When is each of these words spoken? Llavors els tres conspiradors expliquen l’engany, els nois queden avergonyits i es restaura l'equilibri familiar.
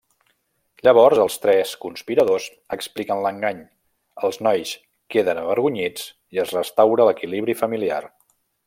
Llavors 0.85 1.19
els 1.25 1.35
tres 1.43 1.73
conspiradors 1.83 2.47
expliquen 2.77 3.21
l’engany, 3.27 3.61
els 4.29 4.43
nois 4.49 4.75
queden 5.17 5.43
avergonyits 5.45 6.09
i 6.39 6.43
es 6.47 6.59
restaura 6.61 7.09
l'equilibri 7.11 7.57
familiar. 7.65 8.05